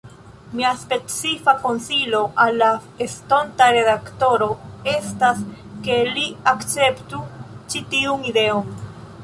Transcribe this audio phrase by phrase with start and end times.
[0.59, 2.69] Mia specifa konsilo al la
[3.07, 4.47] estonta redaktoro
[4.95, 5.45] estas,
[5.89, 7.23] ke li akceptu
[7.75, 8.73] ĉi tiun ideon.